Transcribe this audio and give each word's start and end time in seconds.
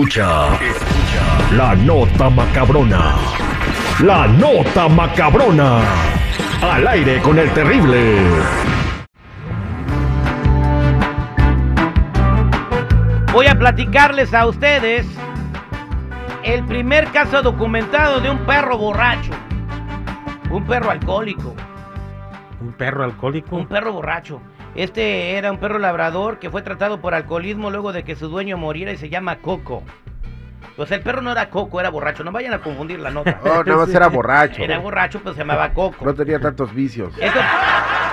Escucha, 0.00 0.54
escucha 0.54 1.54
la 1.54 1.74
nota 1.74 2.30
macabrona. 2.30 3.16
La 4.02 4.26
nota 4.26 4.88
macabrona. 4.88 5.82
Al 6.62 6.88
aire 6.88 7.20
con 7.20 7.38
el 7.38 7.50
terrible. 7.50 8.16
Voy 13.30 13.46
a 13.46 13.58
platicarles 13.58 14.32
a 14.32 14.46
ustedes 14.46 15.06
el 16.44 16.64
primer 16.64 17.08
caso 17.08 17.42
documentado 17.42 18.22
de 18.22 18.30
un 18.30 18.38
perro 18.46 18.78
borracho. 18.78 19.32
Un 20.48 20.64
perro 20.64 20.92
alcohólico. 20.92 21.54
Un 22.62 22.72
perro 22.72 23.04
alcohólico. 23.04 23.54
Un 23.54 23.66
perro 23.66 23.92
borracho. 23.92 24.40
Este 24.74 25.36
era 25.36 25.50
un 25.50 25.58
perro 25.58 25.78
labrador 25.78 26.38
que 26.38 26.50
fue 26.50 26.62
tratado 26.62 27.00
por 27.00 27.14
alcoholismo 27.14 27.70
luego 27.70 27.92
de 27.92 28.04
que 28.04 28.14
su 28.14 28.28
dueño 28.28 28.56
muriera 28.56 28.92
y 28.92 28.96
se 28.96 29.08
llama 29.08 29.36
Coco. 29.36 29.82
Pues 30.76 30.90
el 30.92 31.02
perro 31.02 31.20
no 31.20 31.32
era 31.32 31.50
Coco, 31.50 31.80
era 31.80 31.90
borracho. 31.90 32.22
No 32.24 32.32
vayan 32.32 32.54
a 32.54 32.60
confundir 32.60 33.00
la 33.00 33.10
nota. 33.10 33.40
No, 33.44 33.64
nada 33.64 33.76
más 33.76 33.94
era 33.94 34.06
borracho. 34.08 34.62
Era 34.62 34.78
borracho, 34.78 35.20
pero 35.22 35.34
se 35.34 35.40
llamaba 35.40 35.72
Coco. 35.74 36.04
No 36.04 36.14
tenía 36.14 36.40
tantos 36.40 36.72
vicios. 36.72 37.12
Esto, 37.18 37.40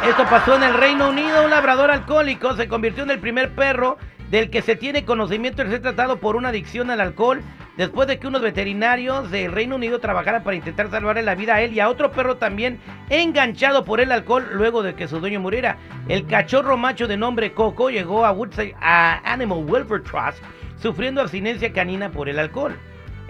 esto 0.10 0.26
pasó 0.30 0.56
en 0.56 0.64
el 0.64 0.74
Reino 0.74 1.10
Unido. 1.10 1.44
Un 1.44 1.52
labrador 1.52 1.92
alcohólico 1.92 2.56
se 2.56 2.68
convirtió 2.68 3.04
en 3.04 3.12
el 3.12 3.20
primer 3.20 3.52
perro 3.52 3.98
del 4.32 4.50
que 4.50 4.62
se 4.62 4.76
tiene 4.76 5.06
conocimiento 5.06 5.64
de 5.64 5.70
ser 5.70 5.82
tratado 5.82 6.18
por 6.18 6.36
una 6.36 6.50
adicción 6.50 6.90
al 6.92 7.00
alcohol 7.00 7.42
después 7.78 8.08
de 8.08 8.20
que 8.20 8.28
unos 8.28 8.42
veterinarios 8.42 9.32
del 9.32 9.52
Reino 9.52 9.76
Unido 9.76 10.00
trabajaran 10.00 10.44
para 10.44 10.58
intentar 10.58 10.90
salvarle 10.90 11.22
la 11.22 11.36
vida 11.36 11.56
a 11.56 11.62
él 11.62 11.74
y 11.74 11.80
a 11.80 11.90
otro 11.90 12.12
perro 12.12 12.38
también 12.38 12.80
enganchado 13.10 13.86
por 13.86 14.02
el 14.02 14.12
alcohol 14.12 14.48
luego 14.52 14.84
de 14.84 14.96
que 14.96 15.08
su 15.08 15.20
dueño 15.20 15.40
muriera. 15.40 15.78
El 16.08 16.26
cachorro 16.26 16.78
macho 16.78 17.08
de 17.08 17.18
nombre 17.18 17.54
Coco 17.54 17.90
llegó 17.90 18.26
a 18.26 18.32
Woodside 18.32 18.76
a 18.82 19.22
Animal 19.32 19.64
Welfare 19.66 20.04
Trust 20.04 20.44
sufriendo 20.82 21.22
abstinencia 21.22 21.72
canina 21.72 22.10
por 22.10 22.30
el 22.30 22.40
alcohol. 22.40 22.76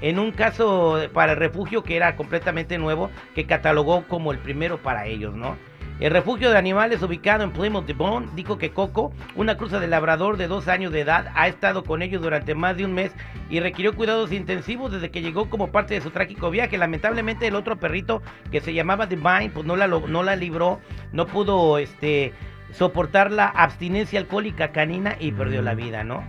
En 0.02 0.20
un 0.20 0.32
caso 0.32 1.00
para 1.12 1.34
el 1.34 1.40
refugio 1.40 1.84
que 1.84 1.96
era 1.96 2.16
completamente 2.16 2.78
nuevo, 2.78 3.10
que 3.34 3.46
catalogó 3.46 4.04
como 4.04 4.32
el 4.32 4.38
primero 4.38 4.78
para 4.78 5.08
ellos, 5.08 5.34
¿no? 5.36 5.58
El 6.00 6.12
refugio 6.12 6.52
de 6.52 6.58
animales 6.60 7.02
ubicado 7.02 7.44
en 7.44 7.52
Plymouth 7.52 7.88
Devon 7.88 8.30
dijo 8.36 8.60
que 8.60 8.70
Coco, 8.70 9.12
una 9.36 9.58
cruza 9.58 9.80
de 9.80 9.88
labrador 9.88 10.38
de 10.38 10.48
dos 10.48 10.68
años 10.68 10.92
de 10.92 11.02
edad, 11.02 11.32
ha 11.34 11.48
estado 11.48 11.84
con 11.84 12.04
ellos 12.04 12.22
durante 12.22 12.54
más 12.54 12.78
de 12.78 12.86
un 12.86 12.94
mes 12.94 13.12
y 13.50 13.60
requirió 13.62 13.96
cuidados 13.96 14.32
intensivos 14.32 14.92
desde 14.92 15.10
que 15.10 15.24
llegó 15.24 15.50
como 15.50 15.72
parte 15.72 15.96
de 15.96 16.02
su 16.02 16.12
trágico 16.12 16.52
viaje. 16.52 16.78
Lamentablemente 16.78 17.48
el 17.48 17.56
otro 17.56 17.78
perrito 17.78 18.22
que 18.52 18.62
se 18.62 18.76
llamaba 18.76 19.08
Divine, 19.08 19.50
pues 19.52 19.66
no 19.66 19.76
la, 19.76 19.88
no 19.88 20.22
la 20.22 20.36
libró, 20.36 20.80
no 21.14 21.26
pudo 21.26 21.80
este, 21.80 22.32
soportar 22.74 23.32
la 23.32 23.48
abstinencia 23.48 24.20
alcohólica 24.20 24.72
canina 24.72 25.16
y 25.20 25.32
perdió 25.32 25.64
la 25.64 25.74
vida, 25.74 26.04
¿no? 26.04 26.24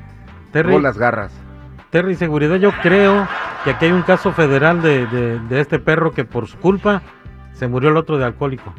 Terry, 0.51 0.81
las 0.81 0.97
garras. 0.97 1.39
Terry, 1.91 2.15
seguridad, 2.15 2.57
yo 2.57 2.73
creo 2.81 3.29
que 3.65 3.71
aquí 3.73 3.85
hay 3.85 3.93
un 3.93 4.03
caso 4.03 4.33
federal 4.33 4.81
de, 4.81 5.07
de, 5.07 5.39
de 5.41 5.61
este 5.61 5.79
perro 5.79 6.13
que 6.13 6.25
por 6.25 6.47
su 6.47 6.57
culpa 6.57 7.03
se 7.53 7.69
murió 7.69 7.91
el 7.91 7.99
otro 7.99 8.17
de 8.17 8.25
alcohólico. 8.25 8.75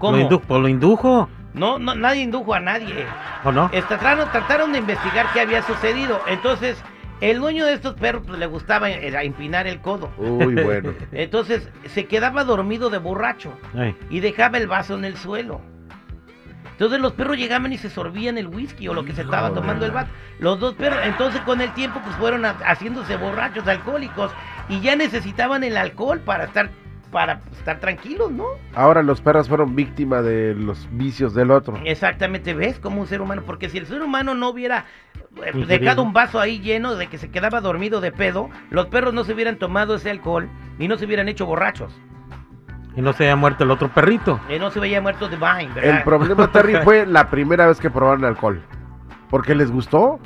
¿Cómo? 0.00 0.16
¿Lo, 0.16 0.22
indu 0.24 0.40
pues 0.40 0.60
lo 0.60 0.66
indujo? 0.68 1.28
No, 1.54 1.78
no, 1.78 1.94
nadie 1.94 2.22
indujo 2.22 2.54
a 2.54 2.58
nadie. 2.60 3.06
¿O 3.44 3.52
no? 3.52 3.70
Trataron, 3.70 4.28
trataron 4.32 4.72
de 4.72 4.78
investigar 4.78 5.26
qué 5.32 5.40
había 5.40 5.62
sucedido. 5.62 6.20
Entonces, 6.26 6.82
el 7.20 7.38
dueño 7.38 7.66
de 7.66 7.74
estos 7.74 7.94
perros 7.94 8.22
pues, 8.26 8.38
le 8.38 8.46
gustaba 8.46 8.88
era 8.90 9.22
empinar 9.22 9.66
el 9.66 9.80
codo. 9.80 10.10
Uy, 10.16 10.54
bueno. 10.54 10.92
Entonces, 11.12 11.68
se 11.86 12.06
quedaba 12.06 12.44
dormido 12.44 12.88
de 12.90 12.98
borracho 12.98 13.52
Ay. 13.76 13.94
y 14.10 14.20
dejaba 14.20 14.58
el 14.58 14.66
vaso 14.66 14.94
en 14.96 15.04
el 15.04 15.16
suelo. 15.16 15.60
Entonces 16.72 16.98
los 16.98 17.12
perros 17.12 17.36
llegaban 17.36 17.70
y 17.74 17.76
se 17.76 17.90
sorbían 17.90 18.38
el 18.38 18.46
whisky 18.46 18.88
o 18.88 18.94
lo 18.94 19.04
que 19.04 19.12
se 19.12 19.20
estaba 19.20 19.52
tomando 19.52 19.84
el 19.84 19.90
vato. 19.92 20.08
Los 20.38 20.58
dos 20.58 20.74
perros, 20.76 20.98
entonces 21.04 21.42
con 21.42 21.60
el 21.60 21.74
tiempo 21.74 22.00
pues 22.02 22.16
fueron 22.16 22.46
a- 22.46 22.56
haciéndose 22.64 23.16
borrachos, 23.18 23.68
alcohólicos 23.68 24.32
y 24.70 24.80
ya 24.80 24.96
necesitaban 24.96 25.62
el 25.62 25.76
alcohol 25.76 26.20
para 26.20 26.44
estar 26.44 26.70
para 27.10 27.40
estar 27.52 27.80
tranquilos, 27.80 28.30
¿no? 28.30 28.44
Ahora 28.74 29.02
los 29.02 29.20
perros 29.20 29.48
fueron 29.48 29.74
víctima 29.74 30.22
de 30.22 30.54
los 30.54 30.88
vicios 30.92 31.34
del 31.34 31.50
otro. 31.50 31.76
Exactamente, 31.84 32.54
¿ves? 32.54 32.78
Como 32.78 33.00
un 33.00 33.06
ser 33.06 33.20
humano, 33.20 33.42
porque 33.44 33.68
si 33.68 33.78
el 33.78 33.86
ser 33.86 34.02
humano 34.02 34.34
no 34.34 34.50
hubiera 34.50 34.86
eh, 35.36 35.50
Ingerido. 35.54 35.66
dejado 35.66 36.02
un 36.02 36.12
vaso 36.12 36.40
ahí 36.40 36.60
lleno 36.60 36.96
de 36.96 37.08
que 37.08 37.18
se 37.18 37.30
quedaba 37.30 37.60
dormido 37.60 38.00
de 38.00 38.12
pedo, 38.12 38.48
los 38.70 38.86
perros 38.86 39.14
no 39.14 39.24
se 39.24 39.32
hubieran 39.32 39.56
tomado 39.56 39.94
ese 39.94 40.10
alcohol 40.10 40.48
ni 40.78 40.88
no 40.88 40.96
se 40.96 41.04
hubieran 41.06 41.28
hecho 41.28 41.46
borrachos. 41.46 41.92
Y 42.96 43.02
no 43.02 43.12
se 43.12 43.24
haya 43.24 43.36
muerto 43.36 43.64
el 43.64 43.70
otro 43.70 43.88
perrito. 43.88 44.40
Eh, 44.48 44.58
no 44.58 44.70
se 44.70 44.80
veía 44.80 45.00
muerto 45.00 45.28
de 45.28 45.36
Vine, 45.36 45.72
¿verdad? 45.74 45.98
El 45.98 46.02
problema, 46.02 46.50
Terry, 46.50 46.76
fue 46.84 47.06
la 47.06 47.30
primera 47.30 47.66
vez 47.66 47.78
que 47.78 47.90
probaron 47.90 48.24
alcohol. 48.24 48.62
Porque 49.28 49.54
les 49.54 49.70
gustó. 49.70 50.18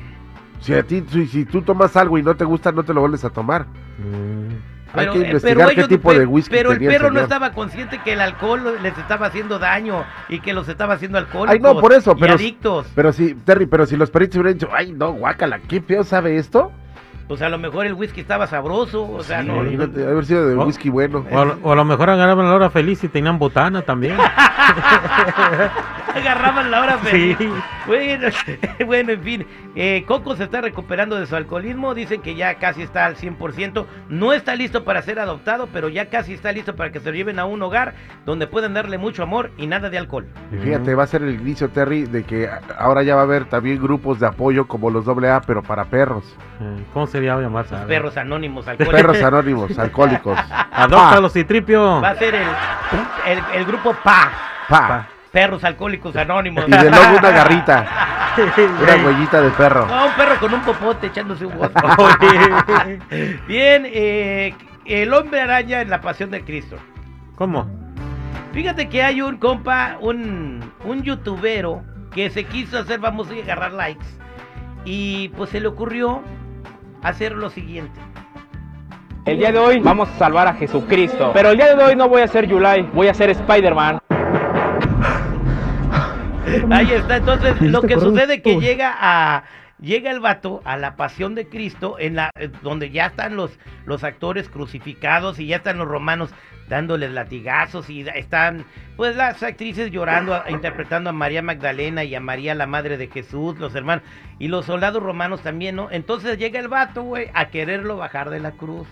Si 0.60 0.72
a 0.72 0.82
ti, 0.82 1.04
si, 1.08 1.26
si 1.26 1.44
tú 1.44 1.60
tomas 1.60 1.94
algo 1.94 2.16
y 2.16 2.22
no 2.22 2.34
te 2.36 2.44
gusta, 2.44 2.72
no 2.72 2.82
te 2.84 2.94
lo 2.94 3.00
vuelves 3.00 3.22
a 3.24 3.30
tomar. 3.30 3.66
Hay 4.94 5.08
que 5.08 5.18
eh, 5.18 5.26
investigar 5.26 5.68
qué 5.68 5.72
ellos- 5.74 5.88
tipo 5.88 6.10
pe- 6.10 6.18
de 6.20 6.26
whisky 6.26 6.50
Pero 6.54 6.70
el 6.72 6.78
tenía 6.78 6.90
el 6.90 6.96
perro 6.96 7.08
no 7.10 7.14
señor. 7.14 7.22
estaba 7.24 7.50
consciente 7.52 7.98
que 8.04 8.12
el 8.12 8.20
alcohol 8.20 8.78
les 8.82 8.96
estaba 8.98 9.26
haciendo 9.26 9.58
daño 9.58 10.04
y 10.28 10.40
que 10.40 10.52
los 10.52 10.68
estaba 10.68 10.94
haciendo 10.94 11.18
alcohólicos 11.18 11.52
Ay, 11.54 11.60
no, 11.74 11.80
por 11.80 11.92
eso, 11.92 12.16
pero, 12.16 12.34
adictos. 12.34 12.86
pero 12.94 13.12
si, 13.12 13.34
Terry, 13.34 13.66
pero 13.66 13.86
si 13.86 13.96
los 13.96 14.10
perritos 14.10 14.36
hubieran 14.36 14.54
dicho, 14.58 14.68
ay, 14.74 14.92
no, 14.92 15.12
guácala, 15.12 15.58
qué 15.60 15.80
feo 15.80 16.04
sabe 16.04 16.36
esto. 16.36 16.70
Pues 17.26 17.40
a 17.40 17.48
lo 17.48 17.56
mejor 17.58 17.86
el 17.86 17.94
whisky 17.94 18.20
estaba 18.20 18.46
sabroso, 18.46 19.10
o 19.10 19.22
sea, 19.22 19.42
no... 19.42 19.62
Imagínate, 19.62 20.04
haber 20.06 20.26
sido 20.26 20.46
de 20.46 20.56
Oh. 20.56 20.66
whisky 20.66 20.90
bueno. 20.90 21.24
O 21.30 21.38
a, 21.40 21.44
lo- 21.46 21.58
o 21.62 21.72
a 21.72 21.74
lo 21.74 21.84
mejor 21.86 22.10
agarraban 22.10 22.46
la 22.46 22.54
hora 22.54 22.68
feliz 22.70 23.02
y 23.02 23.08
tenían 23.08 23.38
botana 23.38 23.80
también. 23.82 24.18
Agarraban 26.14 26.70
la 26.70 26.80
hora 26.80 26.98
Sí. 27.04 27.34
feliz. 27.34 27.50
Bueno, 27.86 28.28
bueno, 28.86 29.12
en 29.12 29.22
fin. 29.22 29.46
eh, 29.74 30.04
Coco 30.06 30.36
se 30.36 30.44
está 30.44 30.60
recuperando 30.60 31.16
de 31.16 31.26
su 31.26 31.34
alcoholismo. 31.36 31.94
Dicen 31.94 32.22
que 32.22 32.34
ya 32.34 32.54
casi 32.54 32.82
está 32.82 33.04
al 33.06 33.16
100%. 33.16 33.84
No 34.08 34.32
está 34.32 34.54
listo 34.54 34.84
para 34.84 35.02
ser 35.02 35.18
adoptado, 35.18 35.68
pero 35.72 35.88
ya 35.88 36.08
casi 36.10 36.34
está 36.34 36.52
listo 36.52 36.76
para 36.76 36.92
que 36.92 37.00
se 37.00 37.10
lo 37.10 37.16
lleven 37.16 37.38
a 37.38 37.44
un 37.44 37.60
hogar 37.62 37.94
donde 38.24 38.46
puedan 38.46 38.74
darle 38.74 38.96
mucho 38.98 39.22
amor 39.22 39.50
y 39.56 39.66
nada 39.66 39.90
de 39.90 39.98
alcohol. 39.98 40.26
Y 40.52 40.56
fíjate, 40.56 40.94
va 40.94 41.02
a 41.02 41.06
ser 41.06 41.22
el 41.22 41.34
inicio, 41.40 41.68
Terry, 41.70 42.04
de 42.04 42.24
que 42.24 42.48
ahora 42.78 43.02
ya 43.02 43.14
va 43.16 43.22
a 43.22 43.24
haber 43.24 43.44
también 43.46 43.82
grupos 43.82 44.20
de 44.20 44.26
apoyo 44.26 44.66
como 44.66 44.90
los 44.90 45.06
AA, 45.08 45.40
pero 45.46 45.62
para 45.62 45.84
perros. 45.86 46.24
Eh, 46.60 46.84
¿Cómo 46.92 47.06
sería 47.06 47.36
llamarse? 47.40 47.74
A 47.74 47.80
ver. 47.80 47.88
Perros 47.88 48.16
anónimos 48.16 48.66
alcohólicos. 48.68 49.00
Perros 49.00 49.22
anónimos, 49.22 49.78
alcohólicos. 49.78 50.38
Adóptalo, 50.72 51.28
Citripio. 51.28 52.00
Va 52.00 52.10
a 52.10 52.14
ser 52.16 52.34
el, 52.34 52.46
el, 53.26 53.38
el 53.54 53.64
grupo 53.64 53.94
PA. 54.02 54.30
Pa. 54.68 55.08
Perros 55.34 55.64
alcohólicos 55.64 56.14
anónimos. 56.14 56.64
Y 56.68 56.70
de 56.70 56.90
luego 56.90 57.18
una 57.18 57.30
garrita, 57.32 57.84
una 58.80 59.04
huellita 59.04 59.40
de 59.40 59.50
perro. 59.50 59.84
No, 59.84 60.06
un 60.06 60.12
perro 60.12 60.38
con 60.38 60.54
un 60.54 60.60
popote 60.60 61.08
echándose 61.08 61.44
un. 61.44 61.54
Oye. 61.54 63.40
Bien, 63.48 63.82
eh, 63.84 64.54
el 64.84 65.12
hombre 65.12 65.40
araña 65.40 65.80
en 65.80 65.90
la 65.90 66.00
pasión 66.00 66.30
de 66.30 66.44
Cristo. 66.44 66.76
¿Cómo? 67.34 67.66
Fíjate 68.52 68.88
que 68.88 69.02
hay 69.02 69.22
un 69.22 69.38
compa, 69.38 69.96
un, 70.00 70.72
un 70.84 71.02
youtubero 71.02 71.82
que 72.12 72.30
se 72.30 72.44
quiso 72.44 72.78
hacer 72.78 73.00
famoso 73.00 73.34
y 73.34 73.40
agarrar 73.40 73.72
likes. 73.72 74.06
Y 74.84 75.30
pues 75.30 75.50
se 75.50 75.58
le 75.58 75.66
ocurrió 75.66 76.22
hacer 77.02 77.32
lo 77.32 77.50
siguiente. 77.50 77.98
El 79.24 79.38
día 79.38 79.50
de 79.50 79.58
hoy 79.58 79.80
vamos 79.80 80.08
a 80.10 80.18
salvar 80.18 80.46
a 80.46 80.54
Jesucristo. 80.54 81.32
Pero 81.34 81.48
el 81.48 81.56
día 81.56 81.74
de 81.74 81.82
hoy 81.82 81.96
no 81.96 82.08
voy 82.08 82.22
a 82.22 82.28
ser 82.28 82.46
Yulai, 82.46 82.82
voy 82.92 83.08
a 83.08 83.14
ser 83.14 83.30
Spider-Man. 83.30 83.98
Ahí 86.70 86.92
está, 86.92 87.16
entonces 87.16 87.60
lo 87.60 87.82
que 87.82 87.94
sucede 87.98 88.34
es 88.34 88.42
que 88.42 88.60
llega 88.60 88.94
a 88.98 89.44
llega 89.80 90.10
el 90.10 90.20
vato 90.20 90.62
a 90.64 90.76
la 90.76 90.94
pasión 90.96 91.34
de 91.34 91.48
Cristo 91.48 91.96
en 91.98 92.14
la 92.14 92.30
eh, 92.38 92.48
donde 92.62 92.90
ya 92.90 93.06
están 93.06 93.36
los 93.36 93.58
los 93.86 94.04
actores 94.04 94.48
crucificados 94.48 95.38
y 95.40 95.46
ya 95.48 95.56
están 95.56 95.78
los 95.78 95.88
romanos 95.88 96.30
dándoles 96.68 97.10
latigazos 97.10 97.90
y 97.90 98.00
están 98.14 98.64
pues 98.96 99.16
las 99.16 99.42
actrices 99.42 99.90
llorando 99.90 100.34
a- 100.34 100.50
interpretando 100.50 101.10
a 101.10 101.12
María 101.12 101.42
Magdalena 101.42 102.04
y 102.04 102.14
a 102.14 102.20
María 102.20 102.54
la 102.54 102.66
madre 102.66 102.96
de 102.96 103.08
Jesús, 103.08 103.58
los 103.58 103.74
hermanos 103.74 104.04
y 104.38 104.48
los 104.48 104.64
soldados 104.64 105.02
romanos 105.02 105.42
también, 105.42 105.76
¿no? 105.76 105.90
Entonces 105.90 106.38
llega 106.38 106.60
el 106.60 106.68
vato, 106.68 107.02
güey, 107.02 107.28
a 107.34 107.46
quererlo 107.46 107.96
bajar 107.96 108.30
de 108.30 108.40
la 108.40 108.52
cruz. 108.52 108.86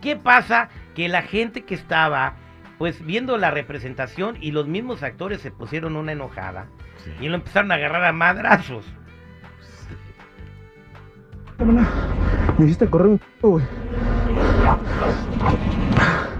¿Qué 0.00 0.16
pasa? 0.16 0.68
Que 0.94 1.08
la 1.08 1.22
gente 1.22 1.62
que 1.62 1.74
estaba 1.74 2.34
pues 2.82 3.06
viendo 3.06 3.38
la 3.38 3.52
representación 3.52 4.36
y 4.40 4.50
los 4.50 4.66
mismos 4.66 5.04
actores 5.04 5.40
se 5.40 5.52
pusieron 5.52 5.94
una 5.94 6.10
enojada 6.10 6.66
y 7.20 7.28
lo 7.28 7.36
empezaron 7.36 7.70
a 7.70 7.76
agarrar 7.76 8.04
a 8.04 8.12
madrazos. 8.12 8.84
Me 12.58 12.64
hiciste 12.64 12.88
correr 12.88 13.06
un 13.06 13.20
güey. 13.40 13.64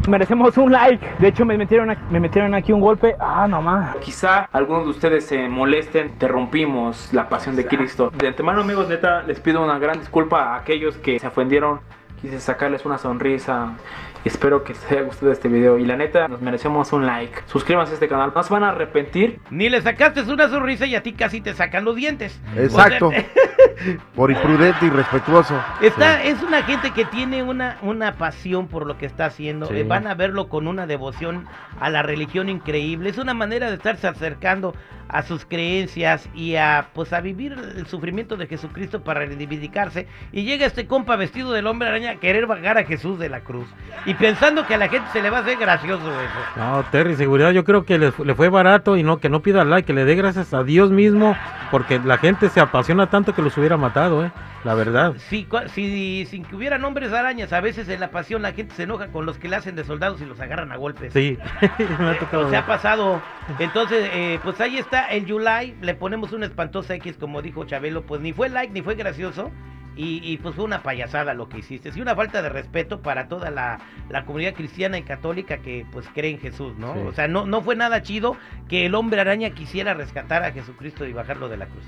Merecemos 0.09 0.59
un 0.59 0.73
like. 0.73 1.07
De 1.21 1.29
hecho, 1.29 1.45
me 1.45 1.57
metieron, 1.57 1.91
aquí, 1.91 2.03
me 2.11 2.19
metieron 2.19 2.55
aquí 2.55 2.73
un 2.73 2.81
golpe. 2.81 3.15
Ah, 3.21 3.47
nomás. 3.47 3.95
Quizá 3.99 4.49
algunos 4.51 4.83
de 4.83 4.91
ustedes 4.91 5.25
se 5.25 5.49
molesten. 5.49 6.09
Interrumpimos 6.09 7.13
la 7.13 7.29
pasión 7.29 7.55
de 7.55 7.69
Cristo. 7.69 8.11
De 8.19 8.27
antemano, 8.27 8.63
amigos, 8.63 8.89
neta, 8.89 9.23
les 9.23 9.39
pido 9.39 9.63
una 9.63 9.79
gran 9.79 10.01
disculpa 10.01 10.43
a 10.43 10.57
aquellos 10.57 10.97
que 10.97 11.21
se 11.21 11.27
ofendieron. 11.29 11.79
Quise 12.21 12.41
sacarles 12.41 12.85
una 12.85 12.99
sonrisa. 12.99 13.77
Espero 14.25 14.63
que 14.63 14.73
les 14.73 14.91
haya 14.91 15.03
gustado 15.03 15.33
este 15.33 15.49
video. 15.49 15.79
Y 15.79 15.85
la 15.85 15.97
neta, 15.97 16.29
nos 16.29 16.41
merecemos 16.41 16.93
un 16.93 17.07
like. 17.07 17.43
Suscríbanse 17.47 17.93
a 17.93 17.95
este 17.95 18.09
canal. 18.09 18.33
No 18.35 18.43
se 18.43 18.53
van 18.53 18.65
a 18.65 18.71
arrepentir. 18.71 19.41
Ni 19.51 19.69
le 19.69 19.81
sacaste 19.83 20.23
una 20.23 20.49
sonrisa 20.49 20.87
y 20.87 20.95
a 20.95 21.03
ti 21.03 21.13
casi 21.13 21.41
te 21.41 21.55
sacan 21.55 21.85
los 21.85 21.97
dientes. 21.97 22.41
Exacto. 22.57 23.09
O 23.09 23.11
sea, 23.11 23.27
Por 24.15 24.31
imprudente 24.31 24.87
y 24.87 24.91
respetuoso. 24.91 25.61
Está, 25.81 26.23
Es 26.23 26.43
una 26.43 26.63
gente 26.63 26.93
que 26.93 27.05
tiene 27.05 27.43
una, 27.43 27.79
una 27.83 28.15
pasión 28.15 28.69
por 28.69 28.87
lo 28.87 28.97
que 28.99 29.07
está 29.07 29.27
haciendo. 29.27 29.67
Sí. 29.67 29.75
Eh, 29.77 29.85
van 29.85 30.07
a 30.07 30.15
verlo 30.15 30.49
con 30.49 30.69
una 30.69 30.87
devoción 30.87 31.47
a 31.81 31.91
la 31.91 32.03
religión 32.03 32.49
increíble. 32.49 33.11
Es 33.11 33.19
una 33.19 33.35
manera 33.35 33.69
de 33.69 33.77
estarse 33.77 34.07
acercando 34.07 34.75
a 35.09 35.23
sus 35.23 35.45
creencias 35.45 36.29
y 36.35 36.57
a 36.57 36.89
pues 36.95 37.13
a 37.13 37.21
vivir 37.21 37.53
el 37.53 37.87
sufrimiento 37.87 38.37
de 38.37 38.47
Jesucristo 38.47 39.05
para 39.05 39.21
reivindicarse. 39.21 40.07
Y 40.33 40.45
llega 40.45 40.67
este 40.67 40.87
compa 40.87 41.17
vestido 41.17 41.53
del 41.53 41.67
hombre 41.67 41.89
araña 41.89 42.13
a 42.13 42.17
querer 42.17 42.47
vagar 42.47 42.79
a 42.79 42.85
Jesús 42.85 43.19
de 43.19 43.29
la 43.29 43.41
cruz. 43.41 43.69
Y 44.07 44.12
pensando 44.15 44.67
que 44.67 44.75
a 44.75 44.79
la 44.79 44.89
gente 44.89 45.09
se 45.13 45.23
le 45.23 45.31
va 45.31 45.39
a 45.39 45.41
hacer 45.43 45.59
gracioso 45.59 46.05
eso. 46.21 46.35
No, 46.57 46.83
Terry, 46.91 47.17
seguridad, 47.17 47.51
yo 47.53 47.65
creo 47.65 47.85
que 47.85 47.99
le, 47.99 48.13
fu- 48.13 48.25
le 48.25 48.35
fue 48.35 48.49
barato 48.49 48.97
y 48.97 49.03
no 49.03 49.19
que 49.19 49.29
no 49.29 49.41
pida 49.41 49.65
like, 49.65 49.87
que 49.87 49.93
le 49.93 50.05
dé 50.05 50.15
gracias 50.15 50.53
a 50.55 50.63
Dios 50.65 50.91
mismo, 50.91 51.37
porque 51.71 51.99
la 51.99 52.19
gente 52.19 52.49
se 52.49 52.61
apasiona 52.61 53.09
tanto 53.09 53.35
que 53.35 53.43
los 53.43 53.57
hubiera 53.59 53.77
matado, 53.77 54.25
¿eh? 54.25 54.33
La 54.65 54.75
verdad. 54.75 55.15
Si, 55.29 55.45
cua- 55.47 55.67
si, 55.69 56.25
sin 56.27 56.45
que 56.45 56.55
hubieran 56.55 56.85
hombres 56.85 57.13
arañas, 57.13 57.53
a 57.53 57.61
veces 57.61 57.89
en 57.89 57.99
la 57.99 58.11
pasión 58.13 58.43
la 58.43 58.53
gente 58.53 58.75
se 58.77 58.85
enoja 58.85 59.09
con 59.09 59.27
los 59.27 59.37
que 59.39 59.49
le 59.49 59.57
hacen 59.57 59.75
de 59.75 59.83
soldados 59.85 60.21
y 60.21 60.25
los 60.25 60.39
agarran 60.41 60.71
a 60.71 60.77
golpes. 60.77 61.13
Sí, 61.13 61.37
me 61.99 62.11
ha 62.11 62.19
tocado. 62.19 62.47
O 62.47 62.51
sea, 62.51 62.61
ha 62.61 62.67
pasado. 62.67 63.21
Entonces, 63.59 64.09
eh, 64.13 64.39
pues 64.45 64.61
ahí 64.61 64.79
está 64.79 65.07
el 65.07 65.29
July. 65.31 65.75
Le 65.81 65.95
ponemos 65.95 66.33
una 66.33 66.47
espantosa 66.47 66.95
X, 66.95 67.17
como 67.19 67.43
dijo 67.43 67.65
Chabelo. 67.65 68.03
Pues 68.03 68.21
ni 68.21 68.33
fue 68.33 68.49
like 68.49 68.73
ni 68.73 68.83
fue 68.83 68.95
gracioso. 68.95 69.51
Y, 69.95 70.21
y, 70.25 70.39
pues 70.39 70.55
fue 70.55 70.65
una 70.65 70.83
payasada 70.83 71.35
lo 71.35 71.49
que 71.51 71.59
hiciste. 71.59 71.93
Sí, 71.93 72.01
una 72.01 72.17
falta 72.17 72.41
de 72.41 72.49
respeto 72.49 73.03
para 73.03 73.29
toda 73.29 73.51
la, 73.51 73.79
la 74.09 74.25
comunidad 74.25 74.55
cristiana 74.55 74.97
y 74.97 75.03
católica 75.03 75.59
que 75.59 75.85
pues 75.93 76.09
cree 76.15 76.31
en 76.31 76.39
Jesús, 76.39 76.77
¿no? 76.79 76.95
Sí. 76.95 77.01
O 77.01 77.13
sea, 77.13 77.29
no, 77.29 77.45
no 77.45 77.61
fue 77.61 77.77
nada 77.77 78.03
chido 78.03 78.37
que 78.69 78.87
el 78.87 78.95
hombre 78.95 79.21
araña 79.21 79.51
quisiera 79.51 79.93
rescatar 79.93 80.45
a 80.45 80.53
Jesucristo 80.53 81.05
y 81.07 81.13
bajarlo 81.13 81.51
de 81.51 81.59
la 81.59 81.67
cruz. 81.67 81.85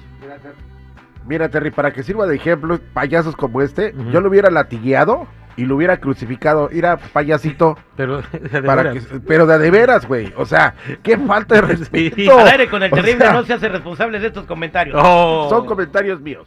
Mira, 1.26 1.48
Terry, 1.48 1.70
para 1.70 1.92
que 1.92 2.02
sirva 2.02 2.26
de 2.26 2.36
ejemplo, 2.36 2.78
payasos 2.92 3.34
como 3.36 3.62
este, 3.62 3.94
yo 4.12 4.20
lo 4.20 4.28
hubiera 4.28 4.50
latigueado 4.50 5.26
y 5.56 5.64
lo 5.64 5.76
hubiera 5.76 5.98
crucificado. 5.98 6.68
Mira, 6.72 6.96
payasito. 6.98 7.78
Pero, 7.96 8.22
de 8.32 8.62
para 8.62 8.82
veras. 8.82 9.06
que, 9.06 9.20
pero 9.20 9.46
de, 9.46 9.58
de 9.58 9.70
veras, 9.70 10.06
güey. 10.06 10.32
O 10.36 10.44
sea, 10.44 10.74
qué 11.02 11.16
falta 11.16 11.54
de 11.54 11.60
respeto. 11.62 12.38
Al 12.38 12.48
aire 12.48 12.68
con 12.68 12.82
el 12.82 12.92
O 12.92 12.96
terrible 12.96 13.24
sea, 13.24 13.32
no 13.32 13.44
se 13.44 13.52
hace 13.52 13.68
responsable 13.68 14.18
de 14.18 14.26
estos 14.26 14.46
comentarios. 14.46 15.00
Oh. 15.00 15.46
Son 15.48 15.64
comentarios 15.64 16.20
míos. 16.20 16.46